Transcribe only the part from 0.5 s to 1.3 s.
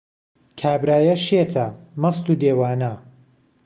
کابرايە